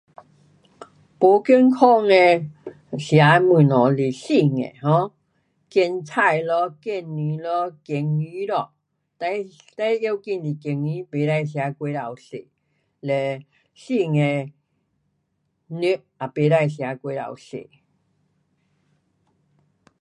[1.19, 3.45] 不健康的吃的东西是腌
[4.49, 5.11] 的 um。
[5.69, 8.73] 咸菜咯，咸蛋咯，咸鱼咯，
[9.19, 9.43] 最，
[9.75, 12.47] 最要紧咸鱼不可吃过头多，
[13.01, 13.45] 嘞
[13.89, 14.51] 腌的
[15.67, 17.15] 肉也不可吃太多。